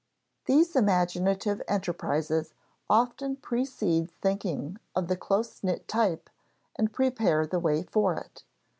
These 0.45 0.75
imaginative 0.75 1.61
enterprises 1.67 2.55
often 2.89 3.35
precede 3.35 4.09
thinking 4.09 4.79
of 4.95 5.09
the 5.09 5.15
close 5.15 5.63
knit 5.63 5.87
type 5.87 6.27
and 6.75 6.91
prepare 6.91 7.45
the 7.45 7.59
way 7.59 7.83
for 7.83 8.15
it. 8.15 8.43